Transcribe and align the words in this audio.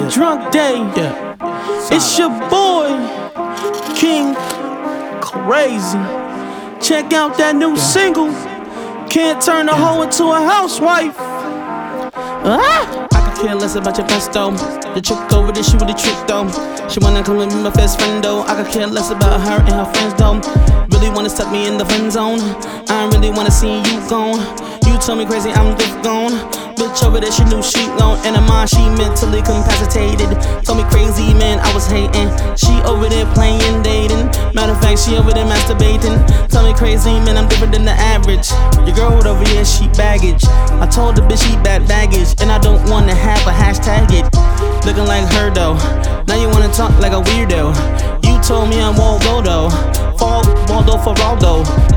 yeah. 0.00 0.10
drunk 0.10 0.52
day. 0.52 0.76
Yeah. 0.96 1.36
It's 1.92 2.18
your 2.18 2.30
boy, 2.48 2.88
King 3.94 4.34
Crazy. 5.20 5.98
Check 6.80 7.12
out 7.12 7.36
that 7.38 7.56
new 7.56 7.76
single. 7.76 8.30
Can't 9.08 9.42
turn 9.42 9.68
a 9.68 9.74
hoe 9.74 10.02
into 10.02 10.24
a 10.24 10.40
housewife. 10.40 11.16
Ah! 11.18 13.08
I 13.12 13.20
could 13.28 13.42
care 13.42 13.54
less 13.54 13.74
about 13.74 13.98
your 13.98 14.06
best 14.06 14.32
though. 14.32 14.52
The 14.94 15.00
chick 15.00 15.18
over 15.32 15.52
there, 15.52 15.62
she 15.62 15.76
really 15.76 15.94
trick 15.94 16.16
though. 16.26 16.48
She 16.88 17.00
wanna 17.00 17.22
come 17.22 17.40
and 17.40 17.50
be 17.50 17.56
my 17.56 17.70
best 17.70 17.98
friend 17.98 18.22
though. 18.22 18.42
I 18.42 18.62
could 18.62 18.72
care 18.72 18.86
less 18.86 19.10
about 19.10 19.40
her 19.40 19.58
and 19.60 19.74
her 19.74 19.88
friends 19.92 20.14
though. 20.14 20.40
Really 20.90 21.10
wanna 21.10 21.30
stuck 21.30 21.50
me 21.52 21.66
in 21.66 21.76
the 21.76 21.84
friend 21.84 22.10
zone. 22.10 22.40
I 22.88 23.10
really 23.12 23.30
wanna 23.30 23.50
see 23.50 23.78
you 23.78 24.08
gone. 24.08 24.40
You 24.86 24.98
told 24.98 25.18
me 25.18 25.26
crazy, 25.26 25.50
I'm 25.50 25.76
just 25.76 26.02
gone. 26.02 26.32
Bitch 26.80 27.04
over 27.04 27.20
there, 27.20 27.30
she 27.30 27.44
knew 27.44 27.60
she 27.60 27.84
gone. 28.00 28.16
in 28.24 28.32
her 28.32 28.40
mind, 28.40 28.70
she 28.70 28.80
mentally 28.96 29.44
incapacitated. 29.44 30.32
Told 30.64 30.80
me 30.80 30.84
crazy, 30.88 31.34
man, 31.36 31.60
I 31.60 31.68
was 31.76 31.84
hating. 31.84 32.32
She 32.56 32.72
over 32.88 33.04
there 33.06 33.28
playing, 33.36 33.82
dating. 33.82 34.32
Matter 34.56 34.72
of 34.72 34.80
fact, 34.80 35.04
she 35.04 35.14
over 35.14 35.30
there 35.30 35.44
masturbating. 35.44 36.16
Tell 36.48 36.64
me 36.64 36.72
crazy, 36.72 37.12
man, 37.20 37.36
I'm 37.36 37.48
different 37.48 37.74
than 37.74 37.84
the 37.84 37.92
average. 37.92 38.48
Your 38.88 38.96
girl 38.96 39.28
over 39.28 39.44
here, 39.52 39.62
she 39.62 39.88
baggage. 39.92 40.40
I 40.80 40.88
told 40.88 41.16
the 41.16 41.20
bitch 41.28 41.44
she 41.44 41.52
bad 41.60 41.86
baggage. 41.86 42.32
And 42.40 42.50
I 42.50 42.56
don't 42.56 42.80
wanna 42.88 43.14
have 43.14 43.44
a 43.44 43.52
hashtag 43.52 44.08
it. 44.16 44.24
Looking 44.86 45.04
like 45.04 45.28
her 45.36 45.52
though. 45.52 45.76
Now 46.24 46.40
you 46.40 46.48
wanna 46.48 46.72
talk 46.72 46.96
like 46.96 47.12
a 47.12 47.20
weirdo. 47.20 47.76
You 48.24 48.40
told 48.40 48.70
me 48.70 48.80
I'm 48.80 48.96
Waldo 48.96 49.42
though. 49.42 49.68
Fall 50.16 50.48
Waldo. 50.64 50.96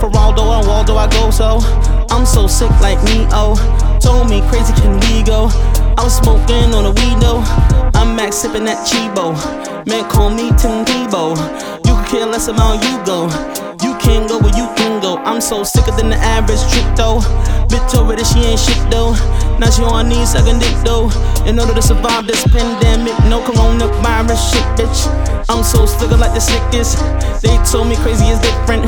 For 0.00 0.08
Waldo 0.08 0.52
and 0.56 0.66
Waldo 0.66 0.96
I 0.96 1.06
go 1.10 1.30
so. 1.30 1.60
I'm 2.08 2.24
so 2.24 2.46
sick 2.46 2.70
like 2.80 2.96
Neo. 3.04 3.89
Told 4.00 4.30
me 4.30 4.40
crazy 4.48 4.72
can 4.80 4.98
we 5.00 5.22
go? 5.22 5.48
I 5.96 6.02
was 6.02 6.16
smoking 6.16 6.72
on 6.72 6.86
a 6.86 6.90
weed 6.90 7.20
though. 7.20 7.42
I'm 7.94 8.16
max 8.16 8.36
sipping 8.36 8.64
that 8.64 8.86
Chibo. 8.88 9.36
Man 9.86 10.08
call 10.08 10.30
me 10.30 10.50
Tim 10.56 10.84
Tebow. 10.84 11.36
You 11.86 11.92
can 11.94 12.04
care 12.08 12.26
less 12.26 12.48
about 12.48 12.82
you 12.82 12.96
go. 13.04 13.28
You 13.84 13.96
can 13.98 14.26
go 14.26 14.38
where 14.38 14.56
you 14.56 14.68
can 14.76 15.00
go. 15.00 15.18
I'm 15.18 15.40
so 15.40 15.64
sicker 15.64 15.92
than 15.92 16.10
the 16.10 16.16
average 16.16 16.60
trick 16.72 16.88
though. 16.96 17.20
Bitch 17.68 17.94
over 17.94 18.16
there, 18.16 18.24
she 18.24 18.40
ain't 18.40 18.60
shit 18.60 18.80
though. 18.90 19.12
Now 19.58 19.68
she 19.70 19.82
on 19.82 20.04
her 20.04 20.08
knees 20.08 20.32
sucking 20.32 20.58
dick 20.58 20.74
though. 20.84 21.10
In 21.44 21.58
order 21.58 21.74
to 21.74 21.82
survive 21.82 22.26
this 22.26 22.42
pandemic, 22.48 23.12
no 23.28 23.44
coronavirus 23.44 24.40
shit, 24.52 24.66
bitch. 24.80 25.00
I'm 25.48 25.62
so 25.64 25.84
slicker 25.84 26.16
like 26.16 26.32
the 26.32 26.40
slickest. 26.40 26.96
They 27.42 27.56
told 27.70 27.88
me 27.88 27.96
crazy 27.96 28.26
is 28.26 28.40
different. 28.40 28.84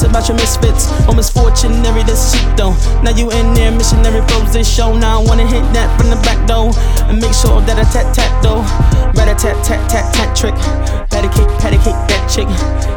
About 0.00 0.28
your 0.28 0.36
misfits 0.38 0.90
or 1.06 1.14
misfortunary 1.14 2.02
this 2.02 2.32
shit 2.32 2.56
though. 2.56 2.74
Now 3.04 3.10
you 3.10 3.30
in 3.30 3.54
there, 3.54 3.70
missionary 3.70 4.22
pose 4.26 4.52
this 4.52 4.66
show. 4.66 4.96
Now 4.96 5.20
I 5.20 5.24
wanna 5.24 5.46
hit 5.46 5.62
that 5.74 5.88
from 6.00 6.10
the 6.10 6.16
back 6.24 6.40
though. 6.48 6.72
And 7.06 7.20
make 7.20 7.34
sure 7.34 7.60
that 7.62 7.78
I 7.78 7.84
tat 7.92 8.14
tat 8.14 8.32
though. 8.42 8.64
A 9.30 9.34
tat 9.38 9.54
tat 9.62 9.78
tat 9.86 10.10
tat 10.12 10.34
trick. 10.34 10.58
Patty 11.06 11.30
cake, 11.30 11.46
patty 11.62 11.78
cake, 11.86 11.94
that 12.10 12.26
chick. 12.26 12.50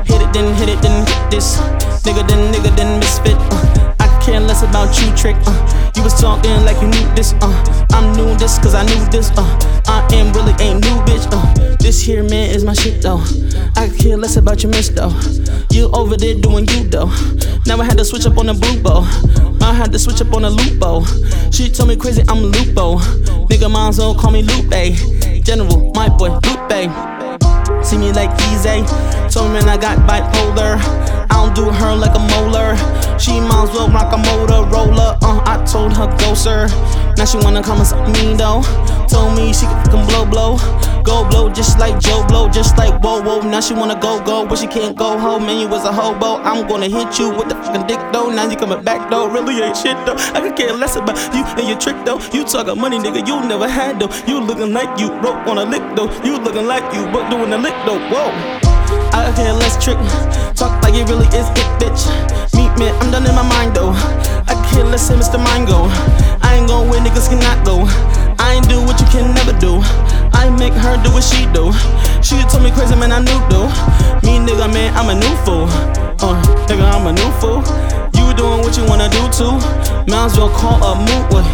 Hit 0.09 0.17
it, 0.17 0.33
then 0.33 0.49
hit 0.57 0.65
it, 0.65 0.81
then 0.81 1.05
hit 1.05 1.21
this. 1.29 1.61
Nigga, 2.01 2.25
then 2.25 2.49
nigga, 2.49 2.73
then 2.75 2.97
misfit. 2.97 3.37
Uh, 3.53 3.93
I 3.99 4.09
care 4.17 4.39
less 4.39 4.63
about 4.63 4.89
you, 4.97 5.13
trick. 5.13 5.37
Uh, 5.45 5.53
you 5.95 6.01
was 6.01 6.17
talking 6.17 6.49
like 6.65 6.81
you 6.81 6.89
knew 6.89 7.05
this. 7.13 7.37
Uh, 7.37 7.53
I'm 7.93 8.17
new 8.17 8.33
this 8.41 8.57
cause 8.57 8.73
I 8.73 8.81
knew 8.81 9.05
this. 9.13 9.29
Uh, 9.37 9.45
I 9.85 10.01
am 10.17 10.33
really 10.33 10.57
ain't 10.57 10.81
new 10.81 10.97
bitch. 11.05 11.22
Here 12.03 12.21
man 12.21 12.49
is 12.49 12.65
my 12.65 12.73
shit 12.73 13.01
though. 13.01 13.23
I 13.77 13.87
could 13.87 13.97
care 13.97 14.17
less 14.17 14.35
about 14.35 14.61
your 14.61 14.69
miss 14.71 14.89
though. 14.89 15.17
You 15.71 15.89
over 15.93 16.17
there 16.17 16.35
doing 16.35 16.67
you 16.67 16.83
though. 16.83 17.05
Now 17.65 17.79
I 17.79 17.85
had 17.85 17.97
to 17.97 18.03
switch 18.03 18.25
up 18.25 18.37
on 18.37 18.47
the 18.47 18.53
blue 18.53 18.83
bow. 18.83 19.07
I 19.61 19.71
had 19.71 19.93
to 19.93 19.99
switch 19.99 20.19
up 20.19 20.33
on 20.33 20.41
the 20.41 20.49
lupo. 20.49 21.05
She 21.49 21.69
told 21.71 21.87
me 21.87 21.95
crazy 21.95 22.21
I'm 22.27 22.39
a 22.39 22.41
Lupo. 22.41 22.97
Nigga, 23.47 23.71
might 23.71 23.95
well 23.97 24.13
call 24.15 24.31
me 24.31 24.43
Lupe. 24.43 25.45
General, 25.45 25.93
my 25.95 26.09
boy 26.09 26.31
Lupe. 26.43 26.91
See 27.85 27.97
me 27.97 28.11
like 28.11 28.35
easy. 28.51 28.83
Told 29.31 29.53
me 29.53 29.63
man 29.63 29.69
I 29.69 29.77
got 29.77 29.97
bipolar. 29.99 30.75
I 31.31 31.35
don't 31.39 31.55
do 31.55 31.71
her 31.71 31.95
like 31.95 32.15
a 32.15 32.19
molar. 32.19 32.75
She 33.23 33.39
might 33.39 33.63
as 33.63 33.71
well 33.71 33.87
rock 33.87 34.11
a 34.11 34.17
Motorola. 34.17 35.17
Uh, 35.21 35.39
I 35.45 35.63
told 35.63 35.95
her 35.95 36.07
go 36.19 36.33
sir. 36.33 36.67
Now 37.15 37.23
she 37.23 37.37
wanna 37.37 37.63
come 37.63 37.77
and 37.77 37.87
suck 37.87 38.05
me 38.19 38.33
though. 38.33 38.61
Told 39.07 39.37
me 39.37 39.53
she 39.53 39.65
can 39.87 40.05
blow 40.11 40.25
blow. 40.25 40.57
Go 41.05 41.23
blow 41.29 41.49
just 41.49 41.79
like 41.79 42.01
Joe 42.01 42.25
Blow, 42.27 42.49
just 42.49 42.77
like 42.77 43.01
whoa 43.01 43.21
whoa. 43.21 43.39
Now 43.39 43.61
she 43.61 43.73
wanna 43.73 43.97
go 43.97 44.21
go, 44.25 44.45
but 44.45 44.59
she 44.59 44.67
can't 44.67 44.97
go 44.97 45.17
home. 45.17 45.45
Man, 45.45 45.57
you 45.57 45.69
was 45.69 45.85
a 45.85 45.93
hobo. 45.93 46.43
I'm 46.43 46.67
gonna 46.67 46.89
hit 46.89 47.17
you 47.17 47.29
with 47.29 47.47
the 47.47 47.55
fucking 47.55 47.87
dick 47.87 47.99
though. 48.11 48.29
Now 48.29 48.49
you 48.49 48.57
coming 48.57 48.83
back 48.83 49.09
though. 49.09 49.29
Really 49.29 49.61
ain't 49.63 49.77
shit 49.77 49.95
though. 50.05 50.19
I 50.35 50.41
could 50.41 50.57
care 50.57 50.73
less 50.73 50.97
about 50.97 51.15
you 51.33 51.45
and 51.45 51.69
your 51.69 51.79
trick 51.79 51.95
though. 52.03 52.19
You 52.33 52.43
talking 52.43 52.75
money, 52.75 52.99
nigga, 52.99 53.25
you 53.25 53.39
never 53.47 53.69
had 53.69 54.01
though. 54.01 54.11
You 54.27 54.41
looking 54.41 54.73
like 54.73 54.99
you 54.99 55.07
broke 55.21 55.47
on 55.47 55.59
a 55.59 55.63
lick 55.63 55.95
though. 55.95 56.11
You 56.27 56.39
looking 56.39 56.67
like 56.67 56.83
you 56.93 57.07
but 57.13 57.29
doing 57.29 57.53
a 57.53 57.57
lick 57.57 57.75
though. 57.85 58.03
Whoa. 58.11 58.35
I 59.15 59.31
care 59.33 59.53
less 59.53 59.81
trick. 59.81 59.95
Talk 60.57 60.83
like 60.83 60.95
it 60.95 61.07
really 61.07 61.27
is 61.27 61.47
it, 61.55 61.69
bitch. 61.79 62.42
Me, 62.77 62.89
I'm 62.89 63.11
done 63.11 63.25
in 63.25 63.35
my 63.35 63.43
mind 63.43 63.75
though. 63.75 63.93
I 64.47 64.81
less 64.81 65.07
say 65.07 65.13
Mr. 65.13 65.37
Mind 65.37 65.67
go. 65.67 65.85
I 66.41 66.57
ain't 66.57 66.67
going 66.67 66.89
where 66.89 66.99
niggas 66.99 67.29
cannot 67.29 67.65
go. 67.65 67.85
I 68.41 68.57
ain't 68.57 68.67
do 68.69 68.81
what 68.81 68.99
you 68.99 69.05
can 69.13 69.33
never 69.33 69.53
do. 69.59 69.81
I 70.33 70.49
make 70.49 70.73
her 70.73 70.97
do 71.05 71.13
what 71.13 71.23
she 71.23 71.45
do. 71.53 71.69
She 72.25 72.41
told 72.49 72.63
me 72.65 72.71
crazy, 72.71 72.95
man, 72.95 73.11
I 73.11 73.21
knew 73.21 73.37
though. 73.53 73.69
Me, 74.25 74.41
nigga, 74.41 74.65
man, 74.73 74.93
I'm 74.97 75.09
a 75.09 75.15
new 75.15 75.35
fool. 75.45 75.69
Uh, 76.25 76.37
nigga, 76.65 76.85
I'm 76.89 77.05
a 77.05 77.13
new 77.13 77.29
fool. 77.37 77.61
You 78.17 78.33
doing 78.33 78.61
what 78.65 78.77
you 78.77 78.85
wanna 78.85 79.09
do 79.09 79.21
too. 79.29 79.53
Might 80.09 80.29
as 80.29 80.37
well 80.37 80.49
call 80.49 80.81
a 80.81 80.97
moot 80.97 81.25
way. 81.29 81.45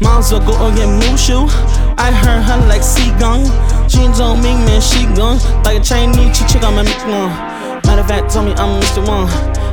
Might 0.00 0.24
as 0.24 0.32
well 0.32 0.40
go 0.40 0.52
and 0.64 0.76
get 0.76 0.88
Mushu. 0.88 1.48
I 1.96 2.10
heard 2.10 2.42
her 2.44 2.60
like 2.68 2.80
Seagung. 2.80 3.48
She 3.88 4.04
told 4.16 4.40
me, 4.40 4.56
man, 4.64 4.80
she 4.80 5.04
gone. 5.12 5.36
Like 5.64 5.80
a 5.80 5.84
Chinese 5.84 6.40
chick, 6.48 6.64
I'm 6.64 6.78
a 6.78 6.84
mix 6.84 7.04
one. 7.04 7.28
Matter 7.84 8.00
of 8.00 8.08
fact, 8.08 8.32
tell 8.32 8.44
me 8.44 8.52
I'm 8.56 8.80
Mr. 8.80 9.06
One. 9.06 9.28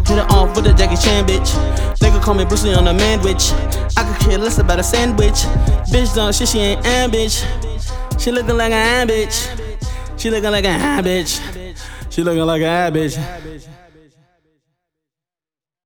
Hit 0.09 0.17
it 0.17 0.31
off 0.31 0.55
with 0.55 0.65
a 0.65 0.73
Jackie 0.73 0.95
Chan, 0.95 1.27
bitch. 1.27 1.53
Nigga 1.99 2.19
call 2.19 2.33
me 2.33 2.43
Bruce 2.43 2.63
Lee 2.63 2.73
on 2.73 2.87
a 2.87 2.93
manwich. 2.93 3.53
I 3.95 4.03
could 4.03 4.19
care 4.27 4.39
less 4.39 4.57
about 4.57 4.79
a 4.79 4.83
sandwich. 4.83 5.45
Bitch 5.91 6.15
done 6.15 6.33
shit, 6.33 6.47
she 6.47 6.57
ain't 6.57 6.83
am 6.83 7.11
bitch. 7.11 7.45
She 8.19 8.31
looking 8.31 8.57
like 8.57 8.71
a 8.71 9.05
bitch. 9.05 10.17
She 10.17 10.31
looking 10.31 10.49
like 10.49 10.65
a 10.65 10.69
bitch. 11.03 11.39
She 12.09 12.23
looking 12.23 12.41
like 12.41 12.63
a 12.63 12.91
bitch. 12.91 13.69